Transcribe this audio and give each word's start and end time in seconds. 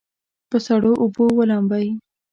په 0.49 0.57
سړو 0.65 0.91
اوبو 1.01 1.23
ولامبئ. 1.37 1.87